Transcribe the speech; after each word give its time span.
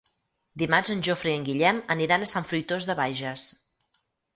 Dimarts 0.61 0.93
en 0.95 1.03
Jofre 1.09 1.31
i 1.31 1.35
en 1.41 1.47
Guillem 1.51 1.85
aniran 1.99 2.29
a 2.29 2.33
Sant 2.35 2.51
Fruitós 2.55 2.93
de 2.93 3.01
Bages. 3.05 3.51